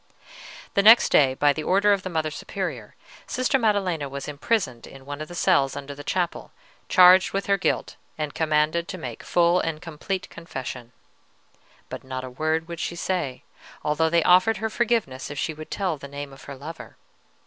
"The 0.73 0.81
next 0.81 1.09
day, 1.09 1.35
by 1.35 1.53
the 1.53 1.61
order 1.63 1.93
of 1.93 2.01
the 2.01 2.09
Mother 2.09 2.31
Superior, 2.31 2.95
Sister 3.27 3.59
Maddelena 3.59 4.09
was 4.09 4.27
imprisoned 4.27 4.87
in 4.87 5.05
one 5.05 5.21
of 5.21 5.27
the 5.27 5.35
cells 5.35 5.75
under 5.75 5.93
the 5.93 6.03
chapel, 6.03 6.51
charged 6.89 7.33
with 7.33 7.45
her 7.45 7.55
guilt, 7.59 7.97
and 8.17 8.33
commanded 8.33 8.87
to 8.87 8.97
make 8.97 9.21
full 9.21 9.59
and 9.59 9.79
complete 9.79 10.27
confession. 10.31 10.91
But 11.87 12.03
not 12.03 12.23
a 12.23 12.31
word 12.31 12.67
would 12.67 12.79
she 12.79 12.95
say, 12.95 13.43
although 13.83 14.09
they 14.09 14.23
offered 14.23 14.57
her 14.57 14.71
forgiveness 14.71 15.29
if 15.29 15.37
she 15.37 15.53
would 15.53 15.69
tell 15.69 15.97
the 15.99 16.07
name 16.07 16.33
of 16.33 16.45
her 16.45 16.55
lover. 16.55 16.97